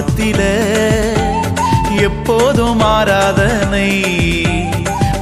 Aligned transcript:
அப்பாவும் 0.00 0.40
எப்போதும் 2.00 2.80
ஆராதனை 2.80 4.06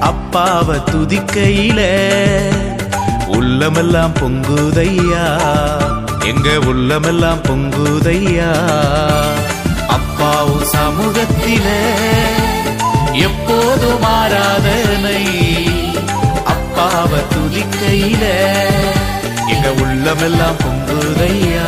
அப்பாவை 0.01 0.79
துதிக்கையில. 0.91 1.81
உள்ளமெல்லாம் 3.27 4.13
பொங்குதையா? 4.15 5.27
எங்க 6.25 6.49
உள்ளமெல்லாம் 6.67 7.39
பொங்குதையா? 7.39 8.53
அப்பாவும் 9.89 10.63
சமூகத்தில 10.63 11.67
எப்போதும் 13.13 14.03
ஆராதனை 14.03 15.27
அப்பாவை 16.45 17.19
துதிக்கையில. 17.35 18.25
எங்க 19.49 19.73
உள்ளமெல்லாம் 19.81 20.57
பொங்குதையா? 20.59 21.67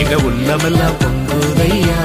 இங்க 0.00 0.16
உள்ளமெல்லாம் 0.28 0.96
பொங்குதையா? 1.00 1.98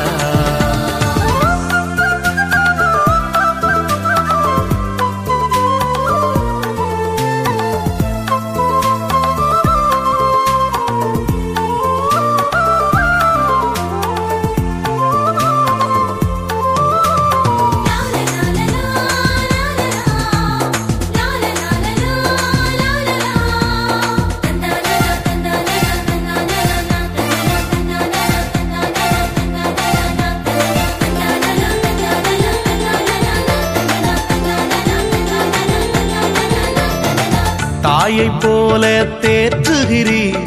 போல 38.38 38.84
தேற்றுகிறீர் 39.24 40.40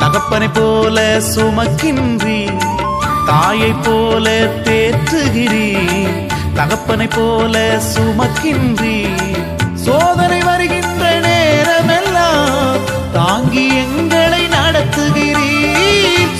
தகப்பனை 0.00 0.48
போல 0.50 0.98
சுமக்கின்றீர் 1.30 2.58
தாயை 3.28 3.72
போல 3.84 4.26
தேற்றுகிறீர் 4.66 6.18
தகப்பனை 6.54 7.08
போல 7.08 7.56
சுமக்கின்றீர் 7.90 9.36
சோதனை 9.84 10.40
வருகின்ற 10.42 11.04
நேரமெல்லாம் 11.26 12.80
தாங்கி 13.12 13.64
எங்களை 13.82 14.42
நடத்துகிறீர் 14.56 15.78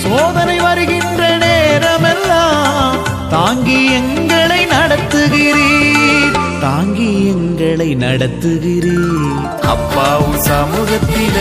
சோதனை 0.03 0.57
வருகின்ற 0.59 1.21
நேரமெல்லாம் 1.45 2.99
தாங்கி 3.31 3.79
எங்களை 3.99 4.61
நடத்து 4.73 5.20
தாங்கி 6.61 7.27
எங்களை 7.27 7.95
நடத்துகிறீர். 7.95 9.61
அப்பாவும் 9.61 10.35
சமூகத்தில 10.35 11.37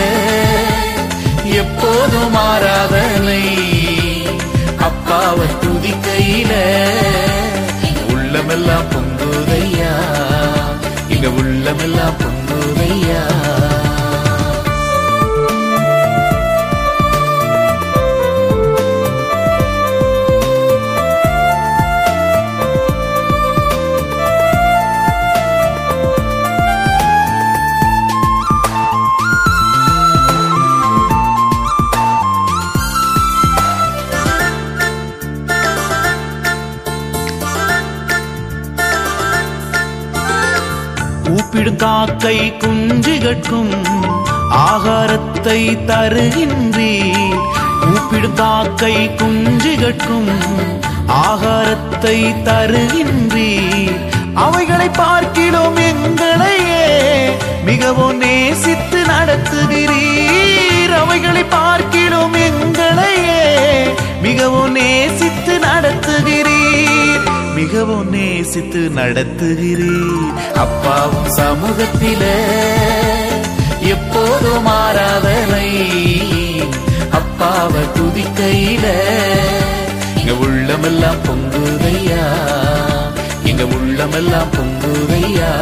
எப்போதும் 1.45 2.35
ஆராதனை. 2.35 3.43
அப்பாவை 4.79 5.47
துதிக்கையில 5.47 6.53
உள்ளமெல்லாம் 8.11 8.85
பொங்குதையா? 8.91 9.95
இங்க 11.09 11.29
உள்ளமெல்லாம் 11.29 12.17
பொங்குதையா? 12.19 13.23
கூப்பிடும் 42.01 42.19
காக்கை 42.21 42.53
குஞ்சுகட்கும் 42.61 43.73
ஆகாரத்தை 44.51 45.61
தருகின்றீர். 45.89 47.43
கூப்பிடும் 47.81 48.35
காக்கை 48.35 48.95
குஞ்சுகட்கும் 49.21 50.31
ஆகாரத்தை 51.09 52.17
தருகின்றீர். 52.47 53.99
அவைகளை 54.35 54.89
பார்க்கிறோம் 54.89 55.77
எங்களையே 55.77 56.89
மிகவும் 57.65 58.17
நேசித்து 58.17 59.03
நடத்துகிறீர். 59.13 60.97
அவைகளை 61.03 61.45
பார்க்கிறோம் 61.45 62.35
எங்களையே 62.35 63.45
மிகவும் 64.23 64.73
நேசித்து 64.73 65.59
நடத்துகிறீர். 65.59 66.70
மிகவும் 67.61 68.09
நேசித்து 68.09 68.91
நடத்துகிறேன் 68.97 70.55
அப்பாவும் 70.55 71.31
சமூகத்தில 71.37 72.23
எப்போதும் 73.81 74.63
மாறாதனை 74.63 75.69
அப்பாவை 77.11 77.83
துதிக்கையில. 77.97 78.87
எங்க 80.19 80.33
உள்ளமெல்லாம் 80.41 81.21
பொங்குதையா? 81.25 82.25
எங்க 83.45 83.65
உள்ளமெல்லாம் 83.65 84.51
பொங்குதையா? 84.53 85.53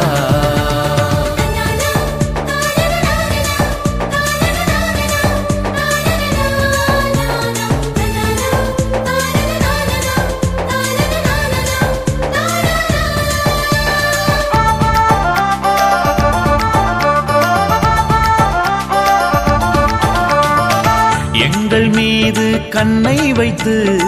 மீது 22.29 22.67
கண்ணை 22.67 23.33
வைத்து 23.33 24.01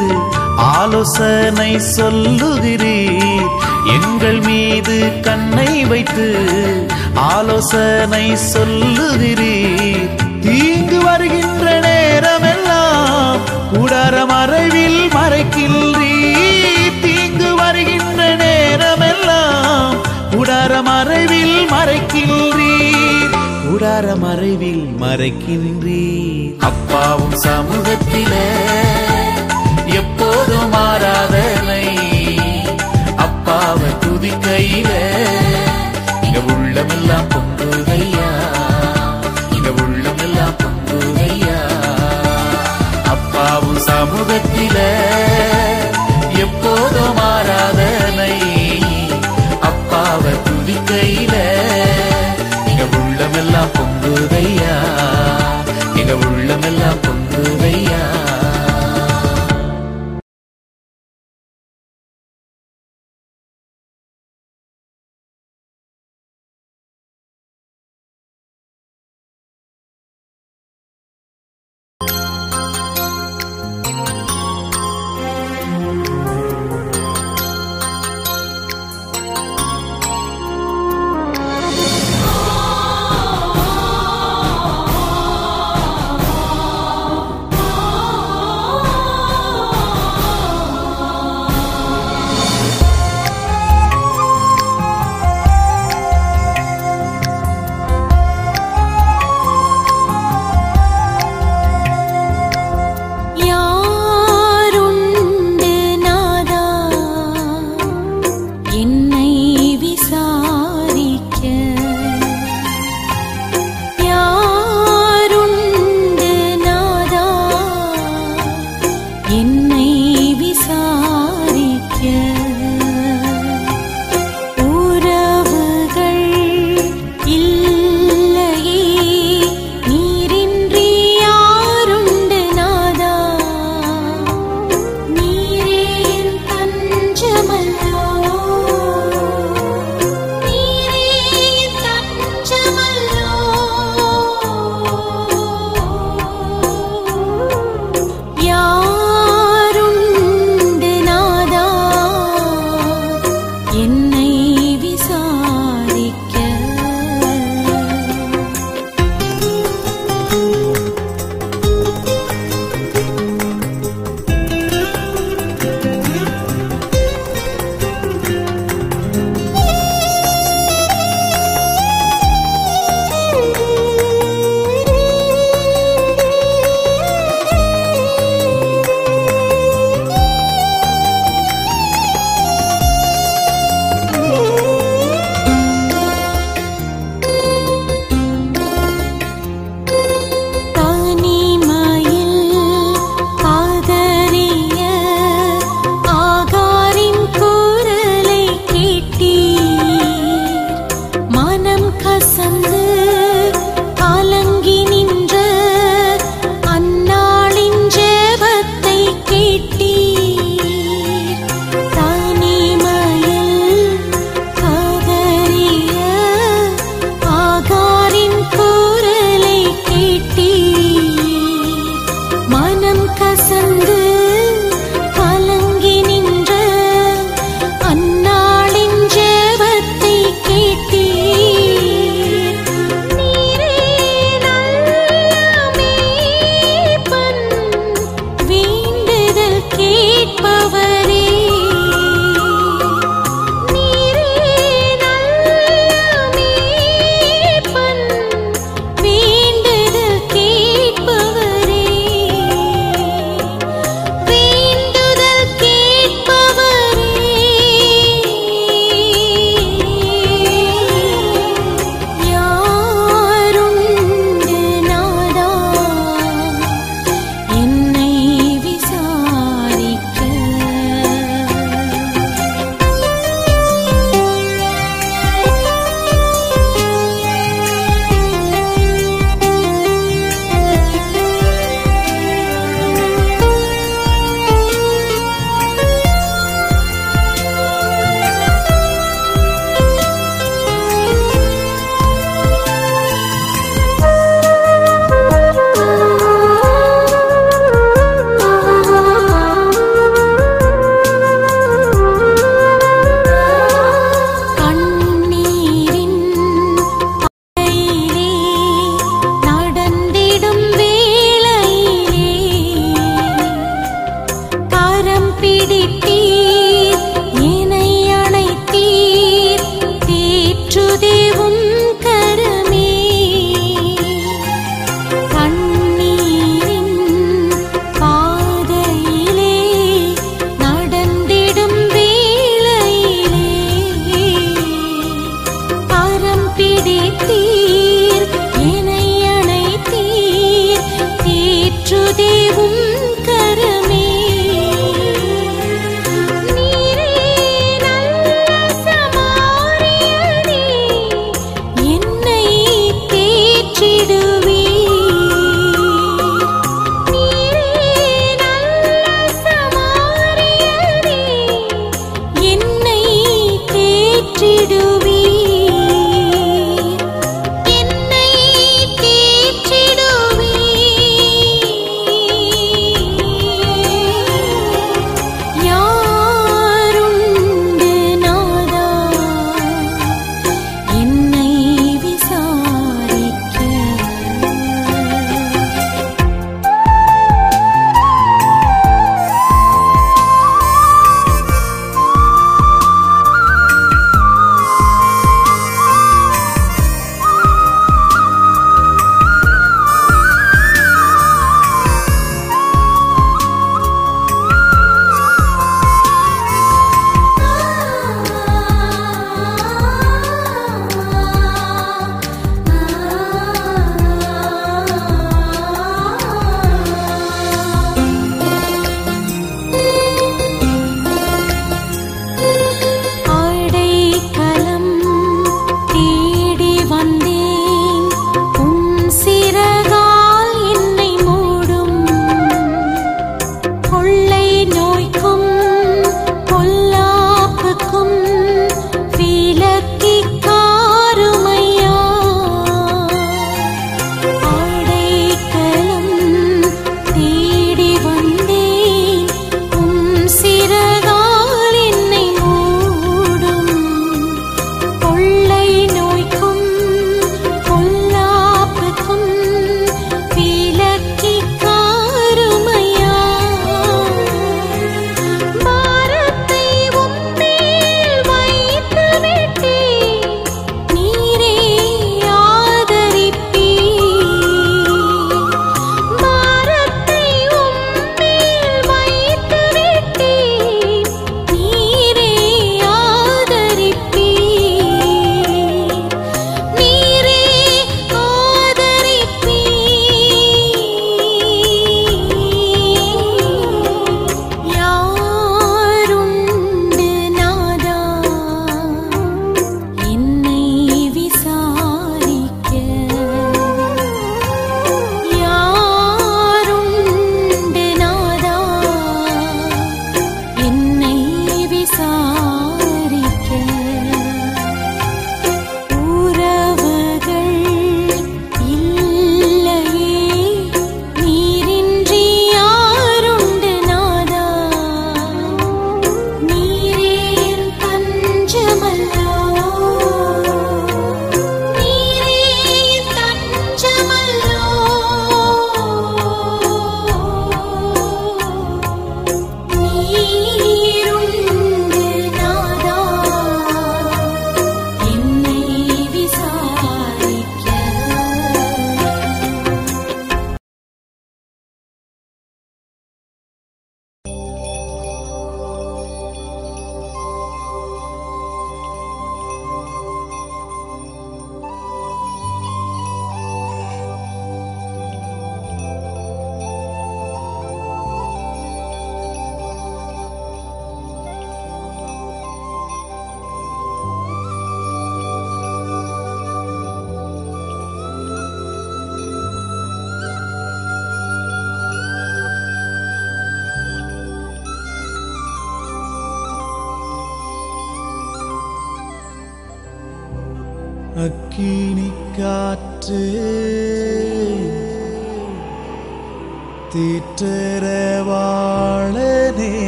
ஆலோசனை 0.57 1.75
சொல்லுகிறீர். 1.95 3.47
எங்கள் 3.85 4.39
மீது 4.39 5.19
கண்ணை 5.21 5.85
வைத்து 5.85 6.35
ஆலோசனை 7.13 8.37
சொல்லுகிறீர். 8.53 10.09
தீங்கு 10.41 11.01
வருகின்ற 11.03 11.79
நேரமெல்லாம் 11.79 13.39
கூடார 13.73 14.27
மறைவில் 14.27 15.09
மறைக்கின்றீர். 15.09 16.99
தீங்கு 17.01 17.55
வருகின்ற 17.55 18.35
நேரமெல்லாம் 18.35 19.93
கூடார 20.31 20.83
மறைவில் 20.83 21.67
மறைக்கின்றீர். 21.71 23.35
கூடார 23.67 24.15
மறைவில் 24.15 24.95
மறைக்கின்றீர். 25.01 26.40
அப்பாவும் 26.59 27.37
சமூகத்தில 27.43 28.33
எப்போதும் 29.95 30.69
மாறாதனை 30.69 31.85
அப்பாவை 33.17 33.89
துதிக்கையில 33.99 34.91
இங்க 36.23 36.39
உள்ளமெல்லாம் 36.53 37.27
பொங்குகையா? 37.29 38.29
இங்க 39.51 39.69
உள்ளமெல்லாம் 39.83 40.55
பொங்குகையா? 40.57 41.57
அப்பாவும் 43.05 43.81
சமூகத்தில 43.87 44.77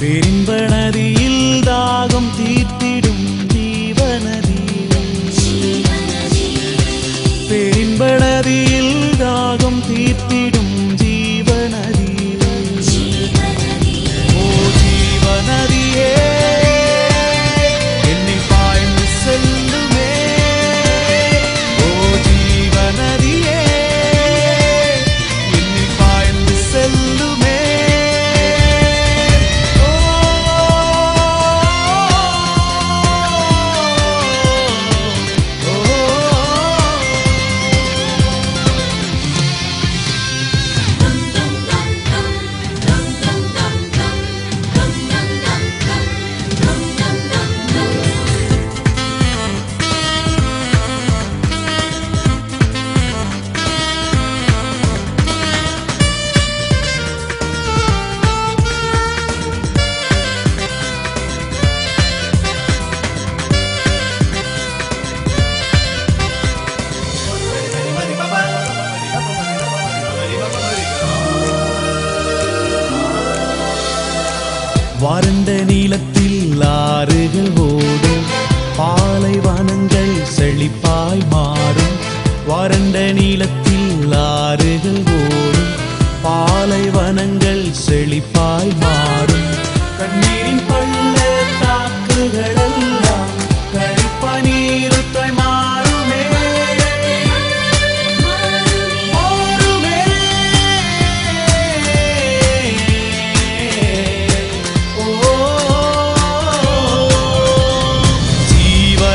പെരുമ്പണതിയിൽ 0.00 1.34
ദാഹം 1.66 2.24
തീർത്തിടും 2.36 3.18
ജീവനദി 3.52 4.56
പെരുമ്പണതിയിൽ 7.50 8.88
ദാഹം 9.18 9.76
തീർത്തിടും 9.88 10.59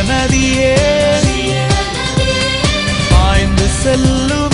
நதியே 0.10 0.74
பாய்ந்து 3.12 3.68
செல்லும் 3.82 4.45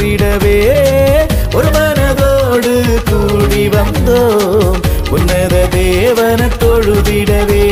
தொழுதிடவே 0.00 0.58
ஒரு 1.54 1.68
மனதோடு 1.76 2.72
கூடி 3.10 3.64
வந்தோம். 3.68 4.78
உன்னத 5.10 5.54
தேவன 5.74 6.40
தொழுதிடவே. 6.60 7.66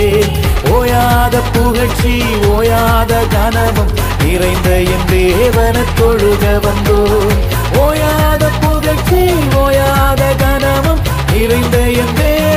ஓயாத 0.74 1.40
புகழ்ச்சி 1.52 2.14
ஓயாத 2.52 3.12
கனமும் 3.34 3.92
நிறைந்த 4.24 4.68
என் 4.94 5.06
தேவன 5.12 5.76
தொழுக 6.00 6.44
வந்தோம். 6.66 7.38
ஓயாத 7.84 8.44
புகழ்ச்சி 8.60 9.22
ஓயாத 9.64 10.22
கனமும் 10.42 11.02
நிறைந்த 11.32 11.78
என் 12.02 12.14
தேவ 12.14 12.47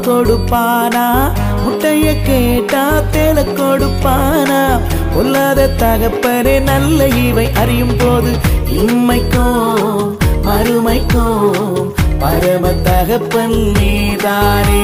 கொடுப்பானா? 0.00 1.32
முட்டைய 1.64 2.22
கேட்டா 2.22 3.02
தேல 3.12 3.44
கொடுப்பானா? 3.58 4.80
பொல்லாத 5.14 5.70
தகப்பரே 5.78 6.60
நல்ல 6.60 7.08
இவை 7.08 7.50
அறியும் 7.52 7.96
போது 7.98 8.32
இம்மைக்கும் 8.72 10.16
மறுமைக்கும் 10.46 11.92
பரம 12.18 12.68
தகப்பன் 12.82 13.56
நீதானே. 13.78 14.82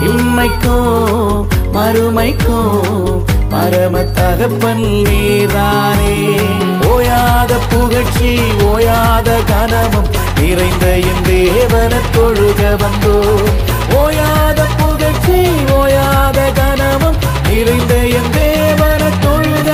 இம்மைக்கும் 0.00 1.46
மறுமைக்கும் 1.74 3.24
பரம 3.50 4.02
தகப்பன் 4.02 4.84
நீதானே. 5.02 6.14
ஓயாத 6.90 7.52
புகழ்ச்சி 7.68 8.38
ஓயாத 8.64 9.28
கனமும் 9.46 10.08
நிறைந்த 10.40 10.86
என் 11.10 11.24
தேவன 11.26 11.94
தொழுக 12.14 12.62
வந்தோ 12.82 13.16
ஓயாத 13.96 14.60
புகழ்ச்சி 14.78 15.38
ஓயாத 15.78 16.38
கனமும் 16.58 17.18
நிறைந்த 17.48 17.94
என் 18.18 18.32
தேவன 18.34 19.02
தொழுக 19.24 19.68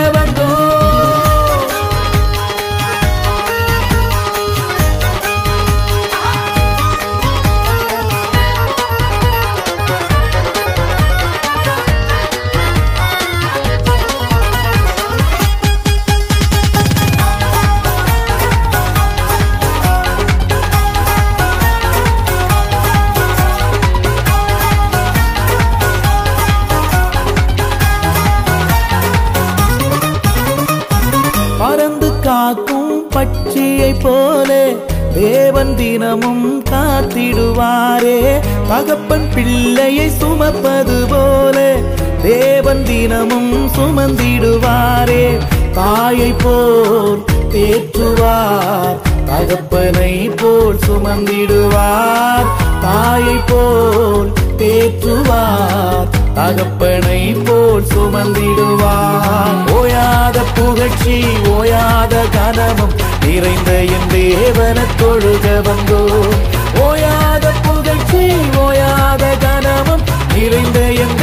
தினமும் 36.12 36.62
காத்திடுவாரே. 36.70 38.40
தகப்பன் 38.68 39.28
பிள்ளையை 39.34 40.10
சுமப்பது 40.10 40.96
போல 41.08 41.76
தேவன் 42.22 42.82
தினமும் 42.84 43.52
சுமந்திடுவாரே. 43.76 45.24
தாயை 45.74 46.34
போல் 46.42 47.22
தேற்றுவார் 47.54 48.98
தகப்பனை 49.24 50.30
போல் 50.36 50.78
சுமந்திடுவார். 50.86 52.48
தாயை 52.80 53.38
போல் 53.46 54.32
தேற்றுவார் 54.58 56.08
தகப்பனை 56.34 57.20
போல் 57.44 57.84
சுமந்திடுவார். 57.94 59.58
ஓயாத 59.78 60.38
புகழ்ச்சி 60.54 61.16
ஓயாத 61.50 62.14
கனமும் 62.32 62.94
நிறைந்த 63.24 63.72
என் 63.96 64.08
தேவன 64.12 64.78
தொழுக 65.00 65.46
வந்தோ. 65.66 66.02
ஓயாத 66.86 67.46
புகழ்ச்சி 67.62 68.22
ஓயாத 68.64 69.24
கனமும் 69.44 70.04
நிறைந்த 70.34 70.80
என் 71.04 71.16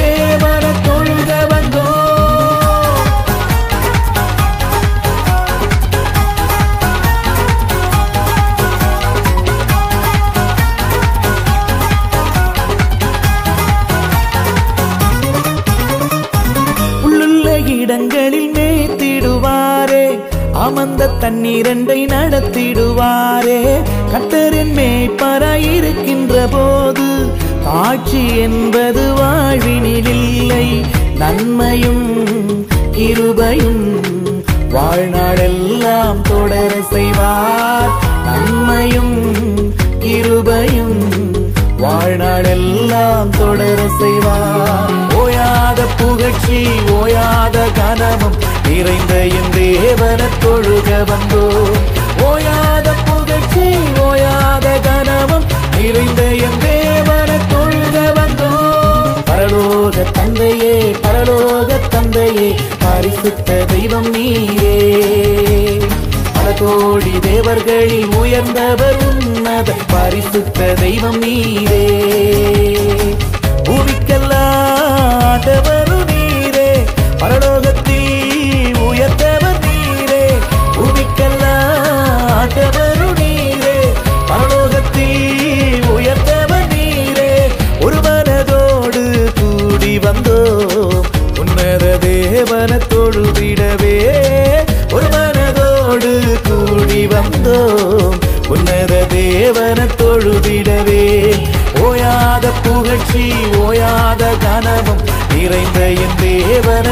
இடங்களில் 17.89 18.51
மேய்த்திடுவாரே. 18.53 20.19
அமர்ந்த 20.53 21.09
தண்ணீரண்டை 21.21 22.05
நடத்திடுவாரே. 22.05 23.61
கத்தரின் 24.11 24.73
மேய்ப்பராயிருக்கின்ற 24.75 26.47
போது 26.51 27.07
காட்சி 27.63 28.37
என்பது 28.37 29.13
வாழ்வினில் 29.13 30.07
இல்லை. 30.07 30.85
நன்மையும் 31.17 32.25
கிருபையும் 32.91 33.99
வாழ்நாளெல்லாம் 34.71 36.21
தொடர 36.21 36.71
செய்வார். 36.89 37.89
நன்மையும் 38.25 39.33
கிருபையும் 39.99 41.01
வாழ்நாளெல்லாம் 41.81 43.29
தொடர 43.37 43.81
செய்வார். 43.99 44.91
ஓயாத 45.09 45.78
புகழ்ச்சி 45.99 46.59
ஓயாத 46.99 47.57
கனமும் 47.77 48.37
நிறைந்த 48.67 49.13
என் 49.37 49.51
தேவன 49.55 50.21
தொழுக 50.43 50.89
வந்தோ. 51.09 51.43
ஓயாத 52.29 52.87
புகழ்ச்சி 53.05 53.65
ஓயாத 54.07 54.67
கனமும் 54.87 55.45
நிறைந்த 55.77 56.21
என் 56.47 56.59
தேவன 56.65 57.29
தொழுக 57.53 57.97
வந்தோ. 58.17 58.51
பரலோக 59.29 59.95
தந்தையே 60.11 60.75
பரலோக 61.03 61.69
தந்தையே 61.89 62.49
பரிசுத்த 62.79 63.49
தெய்வம் 63.65 64.09
நீயே. 64.09 64.75
பல 66.35 66.47
கோடி 66.59 67.13
தேவர்களில் 67.19 68.11
உயர்ந்தவர் 68.15 68.97
உன்னத 69.09 69.69
பரிசுத்த 69.87 70.59
தெய்வம் 70.81 71.19
நீரே 71.21 71.85
பூமிக்கல்லாட்டவரு 73.65 74.77
நீரே 75.79 75.88
பரலோகத்தில் 77.19 78.77
உயர்ந்தவர் 78.77 79.59
நீரே 79.65 80.25
பூமிக்கல்லாட்டவரு 80.75 83.07
நீரே. 83.19 83.77
பரலோகத்தில் 84.29 85.89
உயர்ந்தவர் 85.89 86.67
நீரே 86.73 87.31
ஒரு 87.81 87.97
மனதோடு 87.97 89.31
கூடி 89.39 89.97
வந்தோம். 89.97 91.05
உன்னத 91.39 91.97
தேவன 92.01 92.71
தொழுதிடவே 92.91 93.97
ஒரு 94.93 95.07
மனதோடு 95.15 96.11
கூடி 96.47 97.07
வந்தோம். 97.07 98.17
உன்னத 98.47 99.05
தேவன 99.09 99.79
தொழுதிடவே. 99.99 101.03
ஓயாத 101.85 102.45
புகழ்ச்சி 102.63 103.25
ஓயாத 103.53 104.23
கனமும் 104.39 105.01
நிறைந்த 105.33 105.79
என் 106.03 106.17
தேவன 106.21 106.87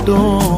உச்சந்தலை 0.00 0.49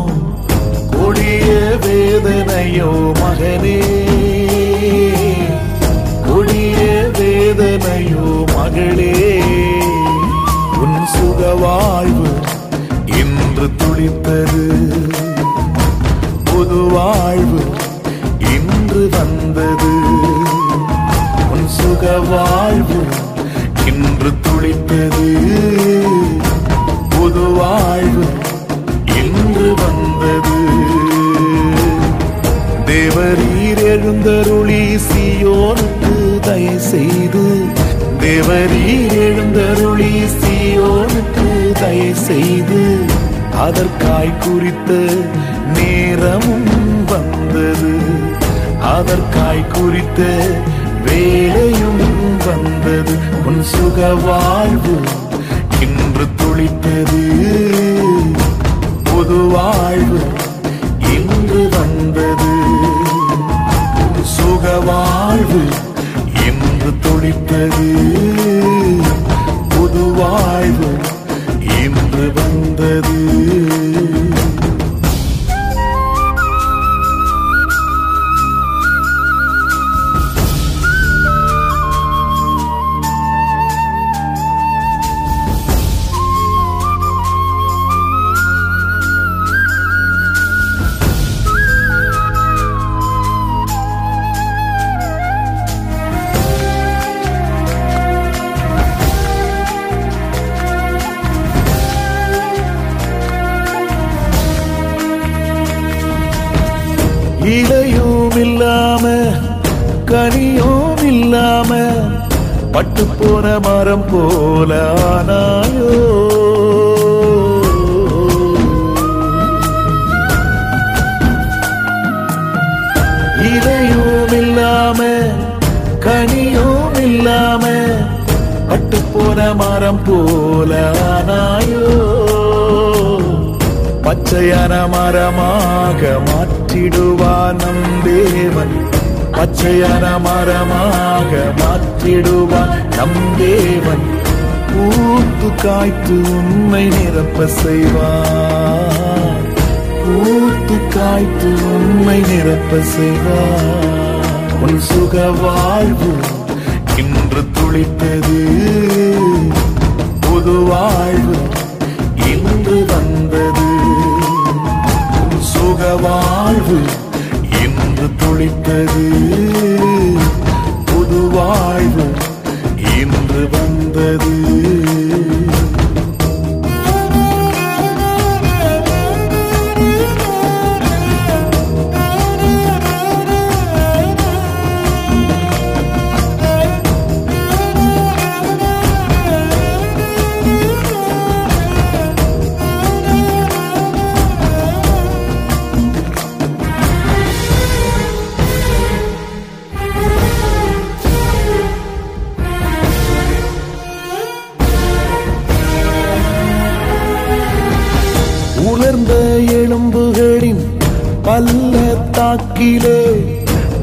பள்ளத்தாக்கிலே 212.35 213.01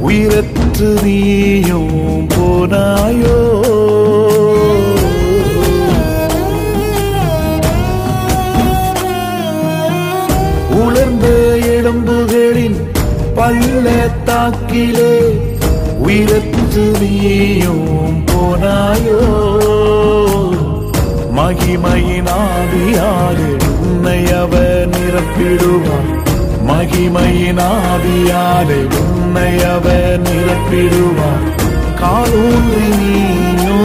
உயிரற்று 0.01 0.87
நீயும் 1.03 1.93
போனாயோ? 2.33 3.37
உலர்ந்த 10.79 11.27
எலும்புகளின் 11.75 12.77
பள்ளத்தாக்கிலே 13.37 15.13
உயிரற்று 16.05 16.85
நீயும் 17.01 17.85
போனாயோ? 18.31 19.19
மகிமையின் 21.37 22.31
ஆவியாலே 22.39 23.49
உன்னை 23.81 24.19
அவர் 24.41 24.89
நிரப்பிடுவான் 24.93 26.09
மகிமையின் 26.69 27.59
ஆவியாலே 27.59 28.79
உன்னை 28.99 29.63
அவர் 29.63 30.21
நிரப்பிடுவார். 30.21 31.47
காலூன்றி 31.95 32.87
நீயோ 32.97 33.77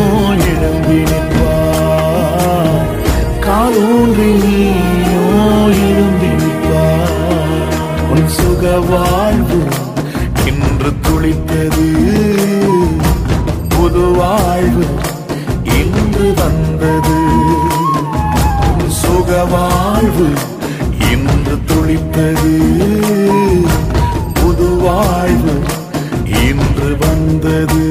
எழும்பி 0.50 0.98
நிற்பார். 1.12 2.88
காலூன்றி 3.40 4.30
நீயோ 4.44 5.24
எழும்பி 5.88 6.26
நிற்பார். 6.26 7.74
உன் 8.10 8.28
சுக 8.28 8.78
வாழ்வு 8.78 9.62
இன்று 10.46 10.92
துளித்தது. 11.02 11.86
புது 13.68 14.00
வாழ்வு 14.00 14.84
இன்று 15.64 16.34
வந்தது. 16.36 17.18
உன் 18.78 18.90
சுக 18.90 19.44
வாழ்வு 19.44 20.52
இன்று 21.86 22.52
புது 24.34 24.68
வாழ்வு 24.76 25.56
இன்று 26.44 26.90
வந்தது. 27.02 27.83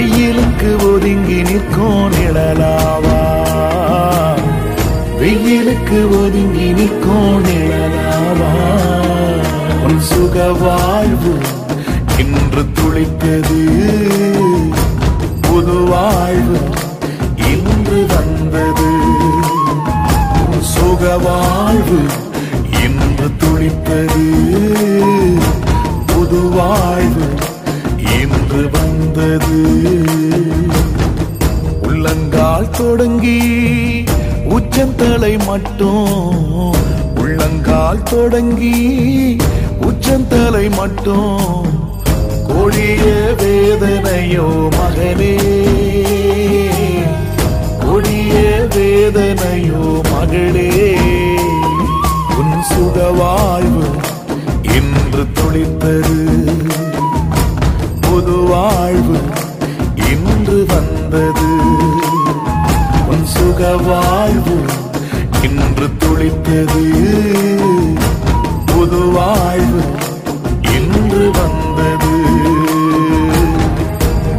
வெயிலுக்கு 0.00 0.92
ஒதுங்கி 0.92 1.42
நிற்கும் 1.42 2.10
நிழலாவா? 2.10 3.18
வெயிலுக்கு 5.18 6.24
ஒதுங்கி 6.24 6.72
நிற்கும் 6.72 7.44
நிழலாவா? 7.44 8.52
உன் 9.84 10.00
சுக 10.00 10.52
வாழ்வு 10.52 11.38
இன்று 12.18 12.62
துளித்தது. 12.62 13.60
புது 15.40 15.84
வாழ்வு 15.84 16.58
இன்று 17.36 18.06
வந்தது. 18.06 18.90
சுக 20.60 21.18
வாழ்வு 21.18 22.00
இன்று 22.84 23.30
துளித்தது. 23.36 24.26
புது 26.06 26.48
வாழ்வு 26.48 27.39
வந்தது. 29.30 30.04
உள்ளங்கால் 31.82 32.70
தொடங்கி 32.70 34.04
உச்சந்தலை 34.44 35.36
மட்டும். 35.46 36.74
உள்ளங்கால் 37.14 38.02
தொடங்கி 38.02 39.36
உச்சந்தலை 39.80 40.68
மட்டும். 40.68 41.64
கொடிய 42.46 43.34
வேதனையோ 43.38 44.68
மகனே. 44.70 45.36
கொடிய 47.78 48.66
வேதனையோ 48.74 50.00
மகளே. 50.12 50.96
உன் 52.38 52.62
சுக 52.62 53.10
வாழ்வு 53.10 53.84
இன்று 54.62 55.26
துளித்தது 55.32 56.38
புது 58.20 58.38
வாழ்வு 58.38 59.18
இன்று 60.10 60.66
வந்தது. 60.68 61.48
உன் 63.08 63.24
சுக 63.24 63.76
வாழ்வு 63.76 64.56
இன்று 65.42 65.88
துளித்தது. 65.98 66.82
புது 68.66 68.98
வாழ்வு 68.98 69.80
இன்று 70.76 71.30
வந்தது. 71.30 72.12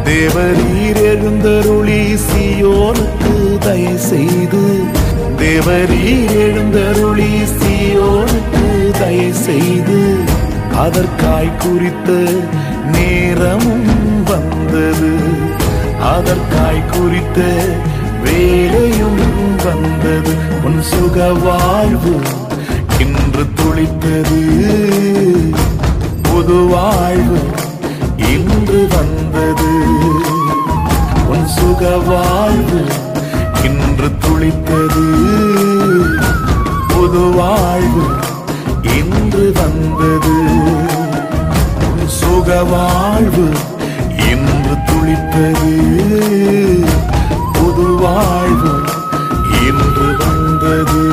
தேவரீர் 0.04 1.02
எழுந்தருளி 1.02 2.14
சியோனுக்கு 2.14 3.58
தயை 3.58 3.96
செய்து. 3.96 4.82
தேவரீர் 5.38 6.30
எழுந்தருளி 6.30 7.32
சியோனுக்கு 7.32 8.90
தயை 8.98 9.32
செய்து. 9.32 10.16
அதற்காய் 10.72 11.56
குறித்த 11.58 12.12
நேரமும் 13.02 14.22
வந்தது. 14.24 15.12
அதற்காய் 16.02 16.84
குறித்த 16.90 17.40
வேலையும் 18.24 19.20
வந்தது. 19.64 20.34
உன் 20.64 20.82
சுக 20.82 21.32
வாழ்வு 21.32 22.20
இன்று 22.98 23.44
துளித்தது. 23.56 24.40
புது 26.22 26.54
வாழ்வு 26.54 27.38
இன்று 28.16 28.88
வந்தது. 28.90 29.70
உன் 31.28 31.46
சுக 31.46 31.96
வாழ்வு 31.98 32.84
இன்று 33.64 34.10
துளித்தது. 34.24 35.06
புது 36.88 37.20
வாழ்வு 37.20 38.04
இன்று 38.82 39.52
வந்தது. 39.54 40.40
உன் 42.32 42.66
வாழ்வு 42.68 43.46
இன்று 44.28 44.74
துளிப்பது 44.86 45.72
புது 47.52 47.86
வாழ்வு 48.02 48.72
இன்று 49.66 50.08
வந்தது. 50.16 51.04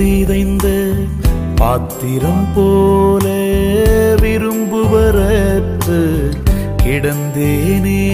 சிதைந்த 0.00 0.66
பாத்திரம் 1.56 2.48
போல 2.54 3.24
விரும்புவரற்று 4.22 6.00
கிடந்தேனே. 6.82 8.04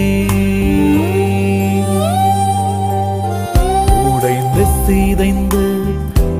உடைந்து 4.13 4.65
சிதைந்து 4.85 5.65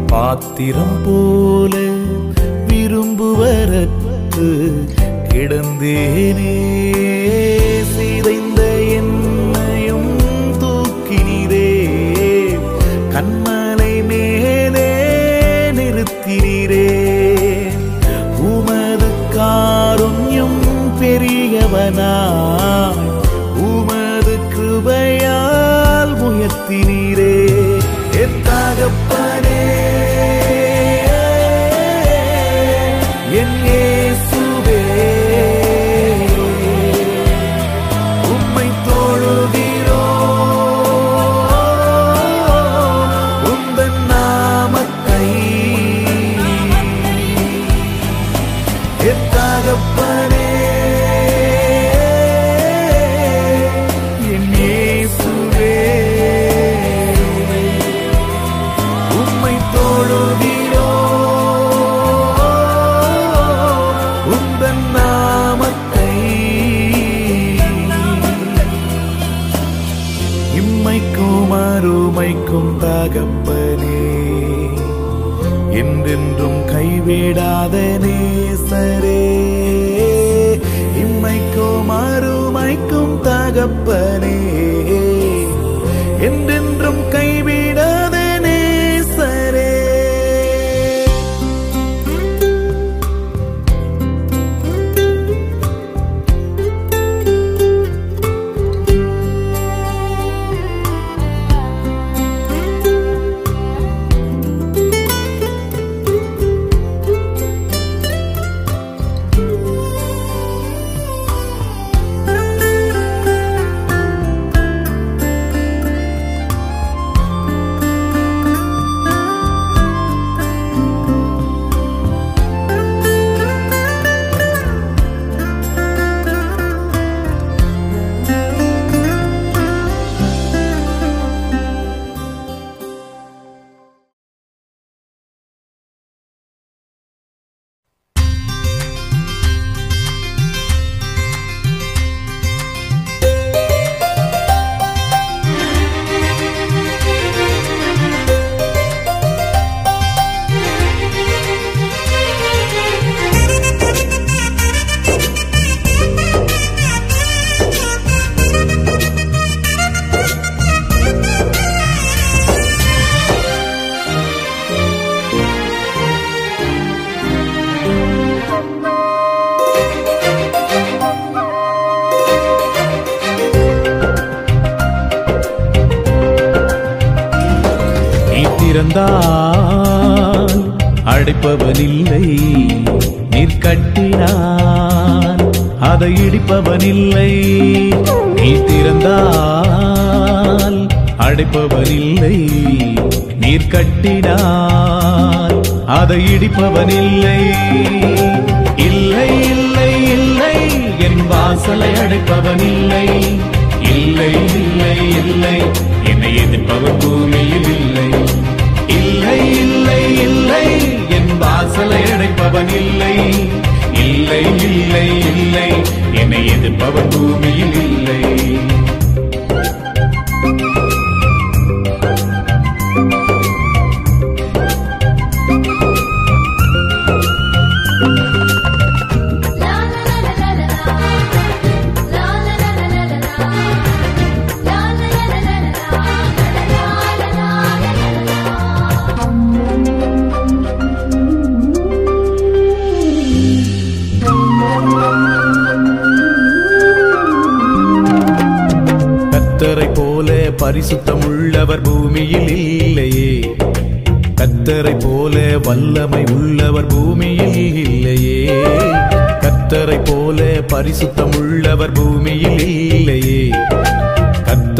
பாத்திரம் 0.07 0.99
போல 1.05 1.77
விரும்புவரற்று 2.67 4.49
கிடந்தேனே. 5.33 6.76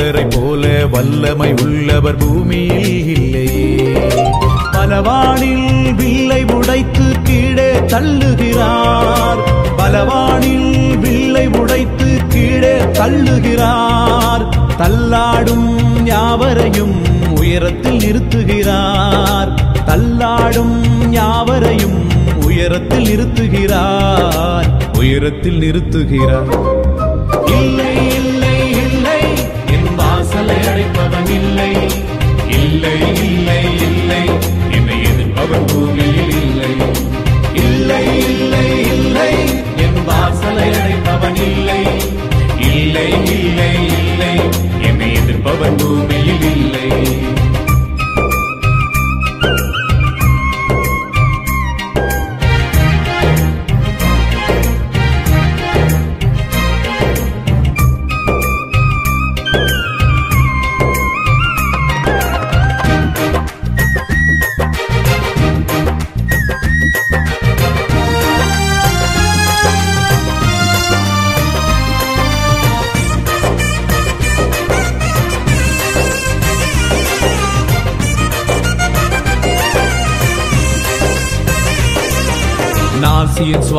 கத்தரை 0.07 0.27
போல 0.29 0.85
வல்லமை 0.85 1.53
உள்ளவர் 1.63 2.15
பூமியில் 2.15 3.07
இல்லையே 3.07 4.11
பலவானில் 4.71 5.95
வில்லை 5.95 6.43
உடைத்து 6.43 7.15
கீழே 7.23 7.73
தள்ளுகிறார். 7.73 9.41
பலவானில் 9.77 10.99
வில்லை 10.99 11.47
உடைத்து 11.47 12.17
கீழே 12.29 12.75
தள்ளுகிறார். 12.99 14.45
தள்ளாடும் 14.77 15.67
யாவரையும் 16.03 16.97
உயரத்தில் 17.35 17.97
நிறுத்துகிறார். 17.97 19.51
தள்ளாடும் 19.85 20.77
யாவரையும் 21.09 21.99
உயரத்தில் 22.45 23.03
நிறுத்துகிறார். 23.03 24.69
உயரத்தில் 24.97 25.59
நிறுத்துகிறார். 25.59 26.86
இல்லை 31.37 31.71
இல்லை 32.61 32.95
இல்லை 33.25 33.59
இல்லை. 33.87 34.21
என்னை 34.71 34.97
எதிர்ப்பவர் 35.01 35.65
பூமியில் 35.65 36.31
இல்லை. 36.41 36.71
இல்லை 37.65 38.01
இல்லை 38.29 38.65
இல்லை. 38.93 39.31
என் 39.75 39.99
வாசலை 40.05 40.67
அடைப்பவன் 40.69 41.39
இல்லை. 41.49 41.81
இல்லை 42.73 43.07
இல்லை 43.37 43.71
இல்லை. 43.99 44.33
என்னை 44.81 45.09
எதிர்ப்பவர் 45.13 45.75
பூமியில் 45.77 46.45
இல்லை. 46.55 46.87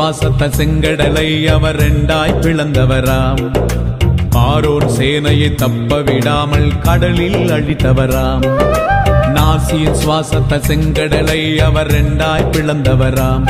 பாசத்த 0.09 0.45
செங்கடலை 0.57 1.45
அவர் 1.45 1.75
ரெண்டாய் 1.75 2.33
பிளந்தவராம். 2.41 3.41
ஆரோர் 4.35 4.85
சேனையை 4.97 5.55
தப்ப 5.55 6.01
விடாமல் 6.01 6.71
கடலில் 6.79 7.49
அழித்தவராம். 7.49 8.45
நாசியின் 9.35 9.93
சுவாசத்த 9.93 10.59
செங்கடலை 10.67 11.57
அவர் 11.57 11.87
ரெண்டாய் 11.87 12.47
பிளந்தவராம். 12.51 13.45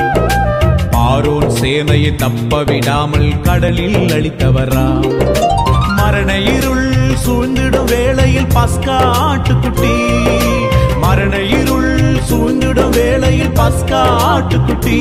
ஆரோர் 0.91 1.49
சேனையை 1.61 2.15
தப்ப 2.15 2.63
விடாமல் 2.63 3.41
கடலில் 3.41 4.09
அழித்தவராம். 4.09 5.07
மரண 5.95 6.39
இருள் 6.39 6.91
சூழ்ந்திடும் 7.25 7.85
வேளையில் 7.85 8.51
பஸ்கா 8.55 8.99
ஆட்டுக்குட்டி. 9.29 9.95
மரண 10.99 11.37
இருள் 11.37 12.19
சூழ்ந்திடும் 12.31 12.89
வேளையில் 12.89 13.55
பஸ்கா 13.59 14.03
ஆட்டுக்குட்டி. 14.33 14.99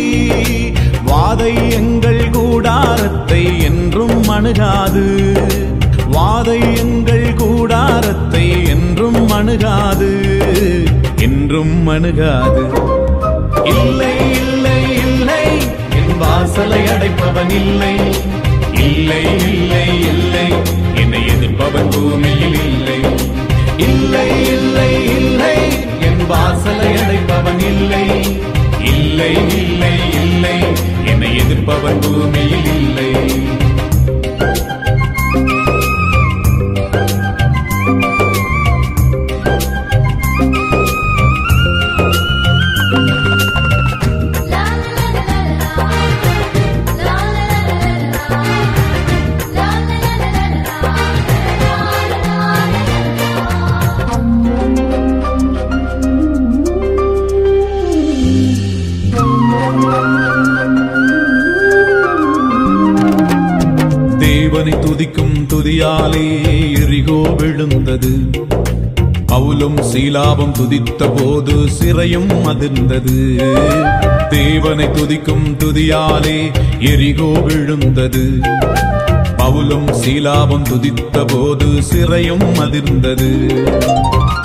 வாதை 1.10 1.70
எங்கள் 1.70 2.30
கூடாரத்தை 2.30 3.62
என்றும் 3.62 4.28
அணுகாது. 4.28 5.04
வாதை 6.12 6.78
எங்கள் 6.78 7.34
கூடாரத்தை 7.34 8.66
என்றும் 8.66 9.28
அணுகாது. 9.28 10.10
என்றும் 11.16 11.86
அணுகாது. 11.86 12.62
இல்லை 13.64 14.14
இல்லை 14.30 14.98
இல்லை 14.98 15.44
என் 15.90 16.18
வாசலை 16.18 16.80
அடைப்பவன் 16.80 17.50
இல்லை. 17.50 17.94
இல்லை 18.72 19.22
இல்லை 19.22 20.02
இல்லை 20.02 20.46
என்னை 20.94 21.20
எதிர்ப்பவன் 21.24 21.90
பூமியில் 21.90 22.58
இல்லை. 22.62 23.00
இல்லை 23.76 24.28
இல்லை 24.44 25.16
இல்லை 25.16 25.56
என் 26.00 26.26
வாசலை 26.26 26.92
அடைப்பவன் 26.92 27.60
இல்லை. 27.60 28.06
இல்லை 28.84 29.32
இல்லை 29.34 29.94
இல்லை 30.12 30.56
என்னை 31.04 31.36
எதிர்ப்பவர் 31.36 31.98
பூமியில் 32.00 32.68
இல்லை. 32.76 33.10
பாவம் 70.38 70.58
துதித்த 70.58 71.04
போது 71.16 71.54
சிறையும் 71.68 72.28
அதிர்ந்தது 72.28 73.14
தேவனை 74.28 74.86
துதிக்கும் 74.86 75.46
துதியாலே 75.58 76.36
எரிகோ 76.80 77.30
விழுந்தது. 77.44 78.22
பவுலும் 79.38 79.88
சீலாவும் 80.00 80.66
துதித்த 80.70 81.24
போது 81.26 81.82
சிறையும் 81.82 82.46
அதிர்ந்தது 82.58 83.30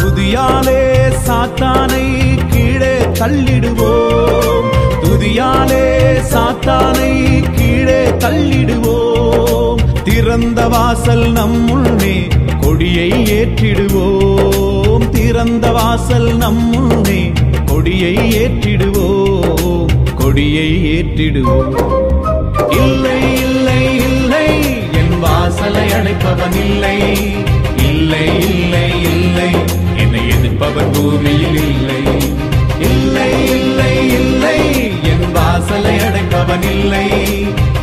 துதியாலே 0.01 0.81
சாத்தானை 1.27 2.07
கீழே 2.51 2.95
தள்ளிடுவோம். 3.19 4.69
துதியாலே 5.03 5.85
சாத்தானை 6.33 7.13
கீழே 7.57 8.01
தள்ளிடுவோம். 8.23 9.81
திறந்த 10.03 10.67
வாசல் 10.67 11.27
நம்முள்ளே 11.31 12.15
கொடியை 12.61 13.09
ஏற்றிடுவோம். 13.39 14.82
திறந்த 15.33 15.71
வாசல் 15.71 16.37
நம்முன்னே 16.37 17.33
கொடியை 17.65 18.15
ஏற்றிடுவோம். 18.15 19.87
கொடியை 20.15 20.93
ஏற்றிடுவோம். 20.93 21.75
இல்லை 22.69 23.39
இல்லை 23.39 23.95
இல்லை 23.95 24.61
என் 24.91 25.19
வாசலை 25.19 25.87
அடைப்பவன் 25.87 26.65
இல்லை. 26.65 27.29
இல்லை 27.77 28.49
இல்லை 28.49 29.01
இல்லை 29.01 29.51
என்னை 29.97 30.27
எதிர்ப்பவன் 30.27 30.93
பூமியில் 30.93 31.53
இல்லை. 31.53 32.03
இல்லை 32.79 33.49
இல்லை 33.49 34.09
இல்லை 34.09 34.89
என் 35.03 35.31
வாசலை 35.31 35.97
அடைப்பவன் 35.97 36.71
இல்லை. 36.71 37.09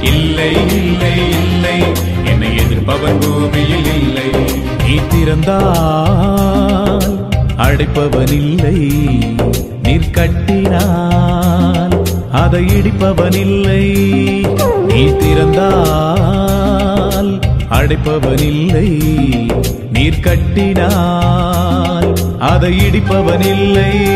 இல்லை 0.03 0.53
இல்லை 0.53 1.31
இல்லை 1.31 1.83
என்னை 2.25 2.57
எதிர்ப்பவன் 2.57 3.21
பூமியில் 3.21 4.03
இல்லை. 4.03 4.31
நீ 4.87 4.99
திறந்தால் 5.09 7.20
அடைப்பவனில்லை. 7.61 8.91
நீர் 9.83 10.11
கட்டினால் 10.11 12.03
அதை 12.33 12.65
இடிப்பவனில்லை. 12.65 14.07
நீர் 14.87 14.87
நீ 14.87 15.05
திறந்தால் 15.05 17.41
அடைப்பவனில்லை. 17.71 19.01
நீர் 19.93 20.21
கட்டினால் 20.21 22.15
அதை 22.39 22.79
இடிப்பவனில்லை. 22.79 24.09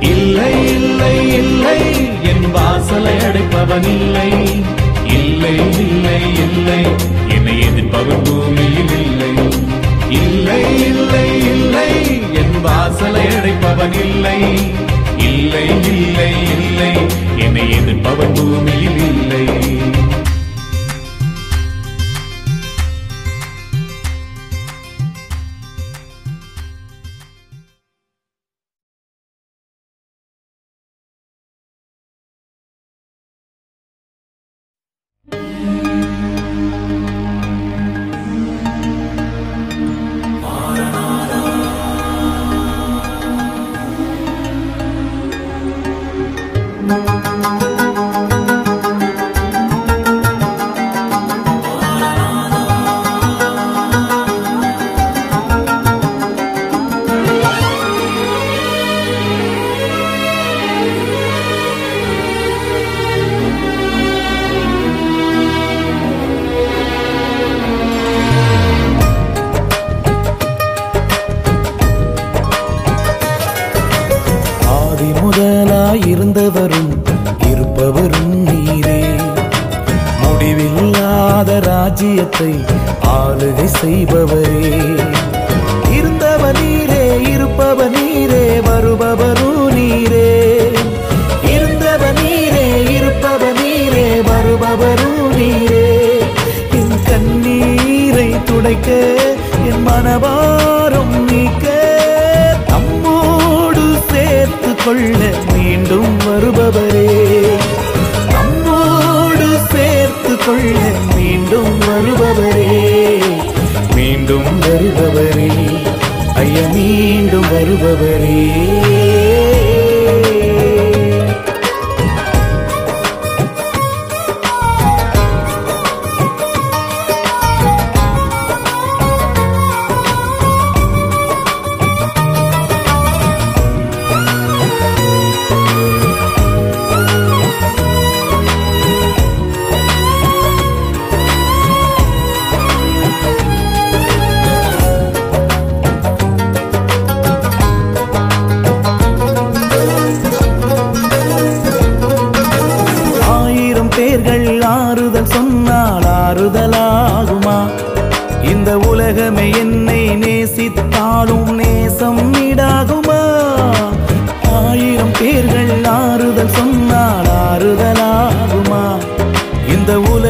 இல்லை 0.00 0.74
இல்லை 0.74 1.34
இல்லை 1.34 2.22
என் 2.22 2.52
வாசலை 2.52 3.12
அடைப்பவனில்லை. 3.12 4.60
இல்லை 5.06 5.78
இல்லை 5.78 6.36
இல்லை 6.36 6.84
என்னை 7.28 7.58
எதிர்ப்பவன் 7.58 8.24
பூமியில் 8.24 9.04
இல்லை. 9.04 9.34
இல்லை 10.08 10.86
இல்லை 10.86 11.31
வாசலை 13.22 13.52
அடைப்பவன் 13.52 13.94
இல்லை. 14.04 14.40
இல்லை 15.16 15.66
இல்லை 15.86 16.30
இல்லை. 16.56 16.90
என்னை 17.36 17.62
எதிர்ப்பவன் 17.72 18.34
பூமியில் 18.34 19.00
இல்லை. 19.08 19.91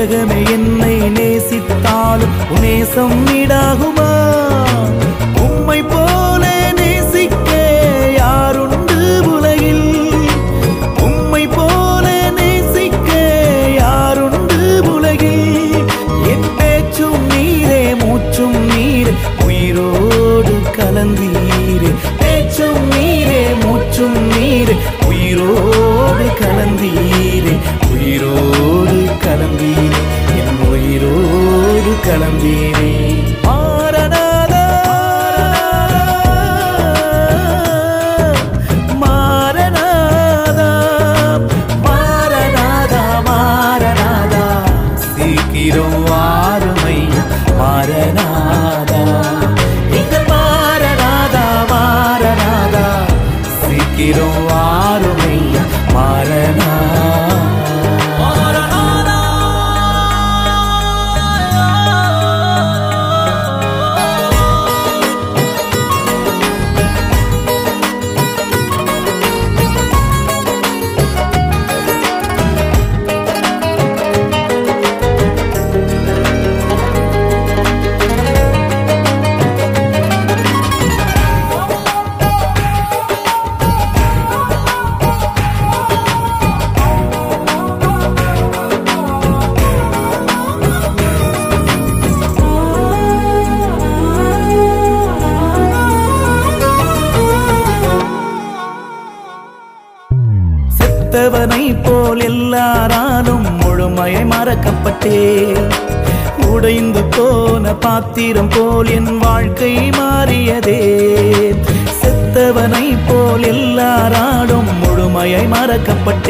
உலகமே 0.05 0.38
என்னை 0.53 0.94
நேசித்தாலும் 1.16 2.32
உனேசம் 2.55 3.14
ஈடாகுமா 3.34 4.11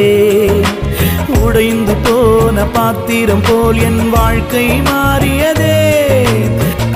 மாறே 0.02 1.42
உடைந்து 1.44 1.94
போன 2.04 2.64
பாத்திரம் 2.76 3.44
போல் 3.48 3.78
என் 3.88 4.02
வாழ்க்கை 4.14 4.66
மாறியதே. 4.88 5.76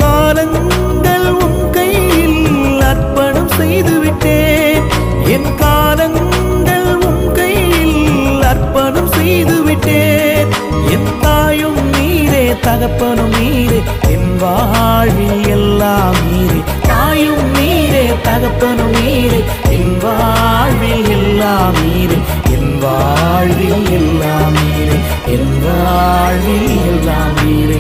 காலங்கள் 0.01 1.27
உன் 1.45 1.61
கையில் 1.77 2.83
அர்ப்பணம் 2.91 3.53
செய்துவிட்டேன். 3.59 4.87
என் 5.35 5.51
காலங்கள் 5.63 6.91
உன் 7.09 7.25
கையில் 7.33 8.45
அர்ப்பணம் 8.53 9.11
செய்துவிட்டேன். 9.19 10.53
என் 10.95 11.11
தாயும் 11.25 11.81
நீரே 11.95 12.45
தகப்பனும் 12.67 13.35
நீரே 13.39 13.81
என் 14.15 14.31
வாழ்வில் 14.43 15.47
எல்லாம் 15.57 16.21
நீரே. 16.27 16.61
தாயும் 16.91 17.47
நீரே 17.57 18.05
தகப்பனும் 18.29 18.95
நீரே 18.99 19.41
என் 19.77 19.95
வாழ்வில் 20.05 21.09
எல்லாம் 21.17 21.77
நீரே. 21.85 22.19
வாழ்வில் 23.47 23.91
எல்லாம் 23.91 24.55
நீரே. 24.55 24.99
என் 25.27 25.61
வாழ்வில் 25.63 26.79
எல்லாம் 26.87 27.37
நீரே. 27.45 27.79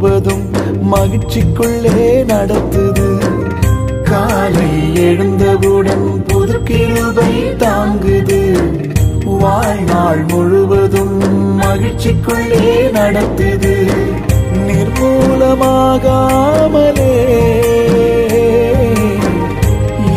முழுவதும் 0.00 0.44
மகிழ்ச்சிக்குள்ளே 0.90 1.96
நடத்துது 2.28 3.08
காலை 4.08 4.68
எழுந்தவுடன் 5.02 6.06
புது 6.28 6.56
கிருபை 6.62 7.32
தாங்குது. 7.62 8.38
வாழ்நாள் 9.42 10.22
முழுவதும் 10.30 11.14
மகிழ்ச்சிக்குள்ளே 11.60 12.64
நடத்துது 12.96 13.74
நிர்மூலமாகாமலே 14.68 15.92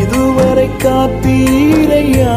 இதுவரை 0.00 0.68
காத்தீரையா? 0.84 2.34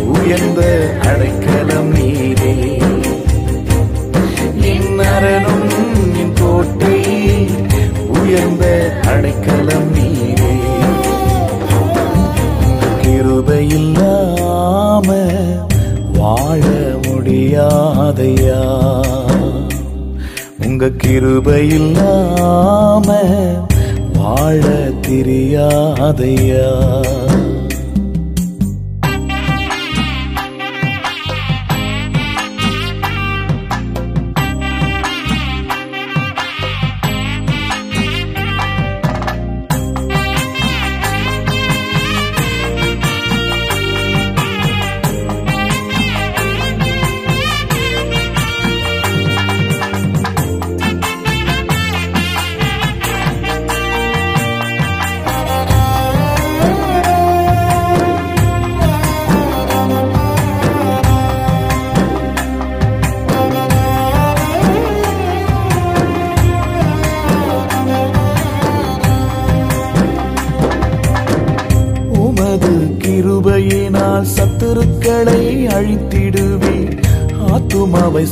உயர்ந்த 0.05 0.91
அடைக்கலம் 1.01 1.93
நீரே. 1.93 2.79
என் 4.61 4.95
மரணம் 4.95 5.69
என் 6.17 6.33
கோட்டை 6.33 7.01
உயர்ந்த 8.21 8.91
அடைக்கலம் 9.07 9.95
நீரே. 9.95 10.59
கிருபையில்லாம 13.03 15.07
வாழ 16.13 16.61
முடியாதையா? 17.01 18.61
உங்க 20.65 20.89
வாழ 24.51 24.69
தெரியாதையா? 25.07 26.67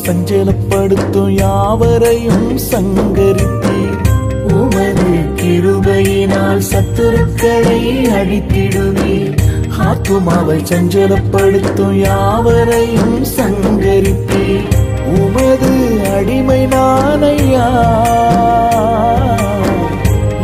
சஞ்சலப்படுத்தும் 0.09 1.29
யாவரையும் 1.29 2.59
சங்கரித்தீர் 2.71 4.07
உமது 4.53 5.09
கிருபையினால் 5.35 6.61
சத்துருக்களை 6.71 7.81
அழித்திடுவீர் 8.09 9.37
ஆத்துமாவை 9.79 10.63
சஞ்சலப்படுத்தும் 10.63 11.93
யாவரையும் 11.93 13.25
சங்கரித்தீர் 13.37 14.67
உமது 15.05 16.01
அடிமை 16.15 16.65
நானையா. 16.65 17.67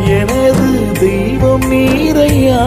எனது 0.08 0.92
தெய்வம் 1.00 1.72
நீரையா. 1.72 2.62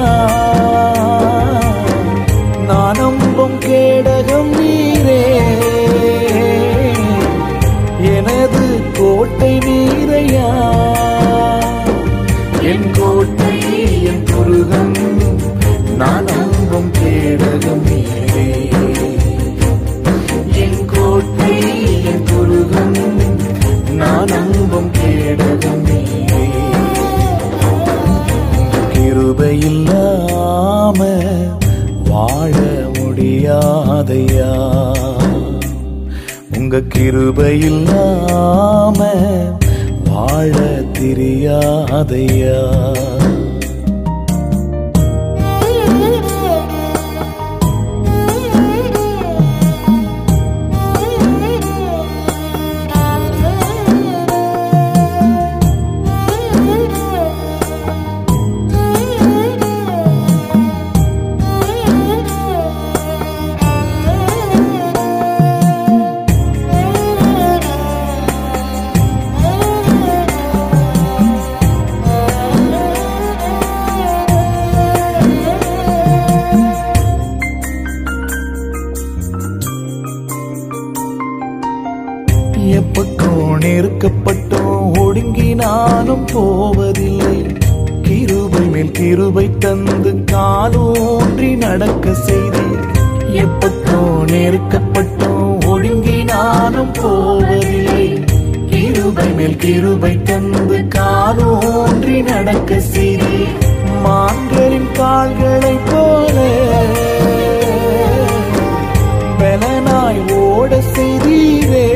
நான் 2.68 2.95
நம்பும் 2.95 3.60
கேட 3.60 4.18
கோட்டை 9.40 9.58
நீரையா? 9.66 10.48
என் 12.62 12.88
கோட்டை 12.92 13.54
என் 14.10 14.24
புருகம் 14.30 14.96
நான் 15.98 16.26
நம்பும் 16.30 16.90
தேடகம் 16.98 17.84
நீரே. 17.88 18.48
என் 20.64 20.82
கோட்டை 20.86 21.54
என் 22.12 22.26
புருகம் 22.30 22.98
நான் 24.02 24.28
நம்பும் 24.28 24.92
தேடகம் 25.00 25.84
நீரே. 25.88 26.44
கிருபை 28.94 29.58
வாழ 32.10 32.54
முடியாதையா? 32.98 34.54
உங்க 36.72 36.82
கிருபையில் 36.95 37.80
நாம 37.84 38.99
வாழ 40.09 40.53
தெரியாதையா? 40.97 42.59
கிருபை 99.71 100.09
மேல் 100.09 100.17
கிருபை 100.17 100.17
தந்து 100.24 100.87
காலூன்றி 100.87 102.21
நடக்க 102.21 102.79
செய்தீர் 102.79 103.58
மான்களின் 104.04 104.91
கால்களை 104.91 105.78
போல. 105.91 106.37
பலனாய் 109.39 110.33
ஓட 110.37 110.82
செய்தீரே 110.82 111.87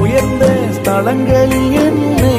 உயர்ந்த 0.00 0.44
ஸ்தலங்களில் 0.72 1.72
என்னை 1.72 2.36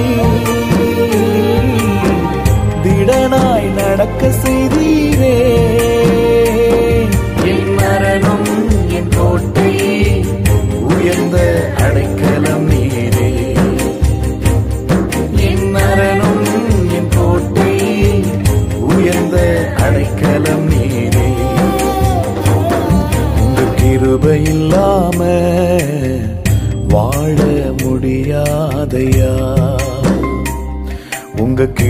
திடனாய் 2.84 3.70
நடக்க 3.76 4.30
செய்தீரே 4.30 5.38
என் 7.44 7.76
மரணம் 7.76 8.48
என் 8.90 9.10
தோட்டம் 9.10 9.63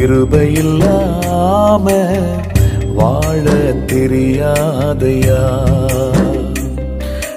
கிருபையில்லாம 0.04 1.86
வாழ 2.94 3.46
தெரியாதையா? 3.92 5.44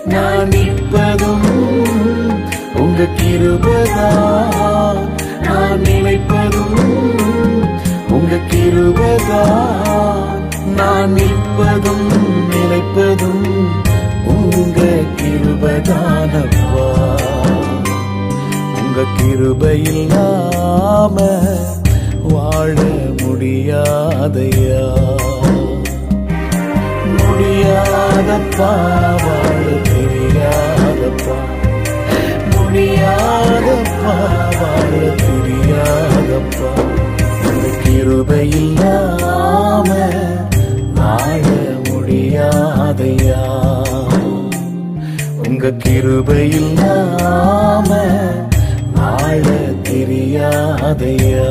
நான் 0.04 0.48
நிற்பதும் 0.48 1.46
உங்க 2.74 3.06
கிருபதா 3.18 4.08
நான் 5.42 5.80
நினைப்பதும் 5.80 6.82
உங்க 8.08 8.40
கிருபதா 8.50 9.42
நான் 10.76 11.12
நிற்பதும் 11.12 12.08
நினைப்பதும் 12.48 13.46
உங்க 14.34 14.80
கிருபதானப்பா. 15.16 16.88
உங்க 18.80 18.98
கிருபையில்லாம 19.18 21.16
வாழ 22.66 22.82
முடியாதையா? 23.22 24.84
முடியாதப்பா 27.18 28.70
வாழ 29.24 29.64
தெரியாதப்பா. 29.88 31.36
முடியாதப்பா 32.52 34.14
வாழ 34.60 34.90
தெரியாதப்பா. 35.22 36.70
கிருபை 37.84 38.48
இல்லாம 38.50 39.88
வாழ 40.94 41.44
முடியாதையா? 41.88 43.42
உங்க 45.48 45.70
கிருபை 45.70 46.50
இல்லாம 46.50 47.90
வாழ 48.94 49.44
தெரியாதையா? 49.82 51.48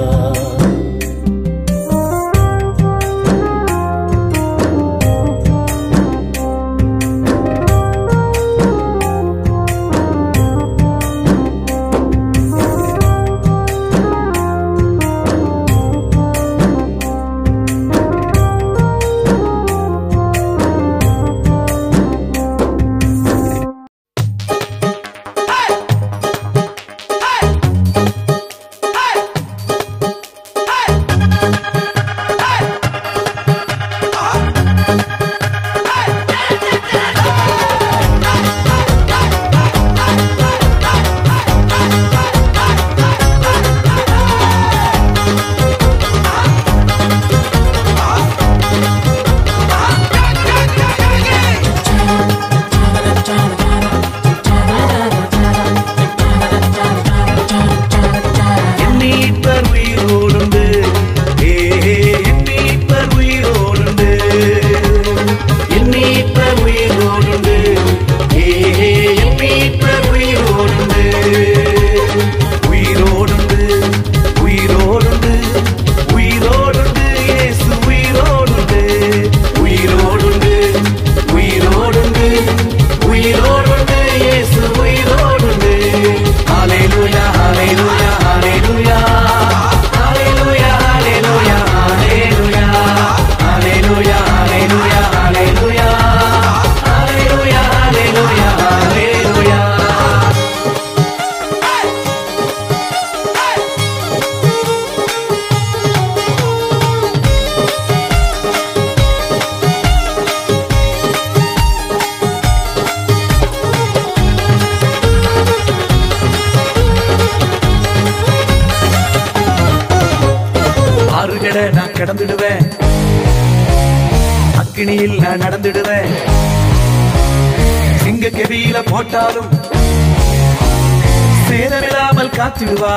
to 132.65 132.73
love. 132.73 132.94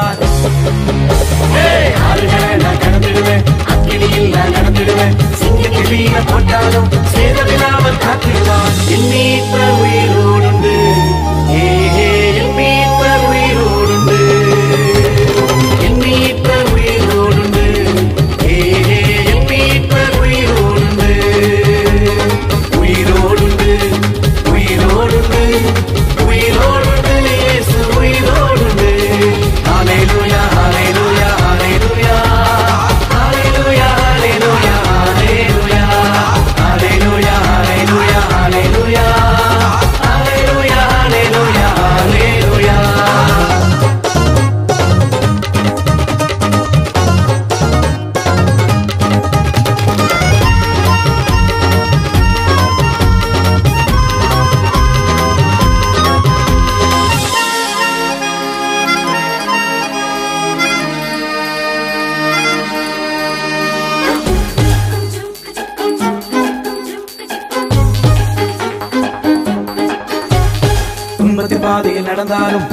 நடந்தாலும் 72.18 72.68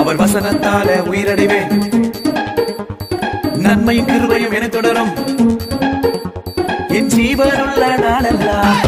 அவர் 0.00 0.18
வசனத்தால 0.22 0.88
உயிரடைவேன் 1.10 1.70
நன்மையும் 3.64 4.08
கிருபையும் 4.10 4.54
என 4.56 4.66
தொடரும். 4.68 5.12
என் 6.96 7.08
ஜீவனுள்ள 7.14 7.84
நாளெல்லாம் 8.02 8.80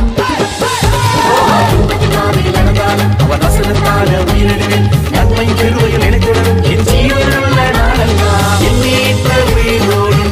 நடந்தாலும் 2.56 3.14
அவர் 3.24 3.44
வசனத்தால 3.46 4.10
உயிரடைவேன் 4.32 4.88
நன்மையும் 5.14 5.58
கிருபையும் 5.62 6.04
என 6.08 6.18
தொடரும். 6.26 6.60
என் 6.72 6.86
ஜீவனுள்ள 6.90 7.58
நாளெல்லாம் 7.78 8.60
என் 8.68 8.82
உயிரோடு 9.54 10.23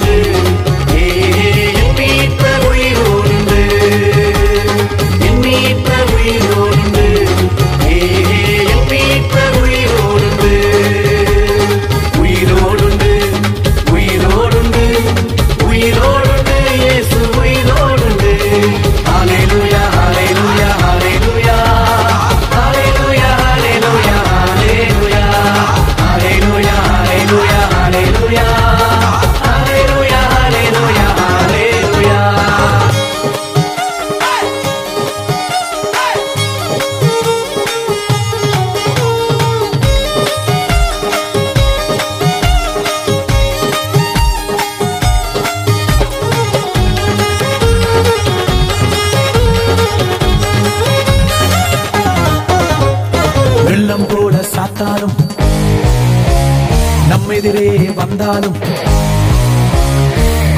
வந்தாலும் 58.24 58.58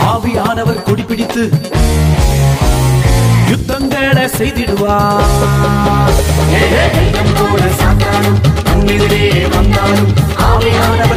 ஆவியானவர் 0.06 0.80
குடிபிடித்து 0.82 1.42
யுத்தங்களை 3.50 4.24
செய்திடுவார் 4.36 5.32
கூட 7.40 7.62
சாத்தாலும் 7.80 8.38
வந்தாலும் 9.54 10.12
ஆவியானவர் 10.48 11.13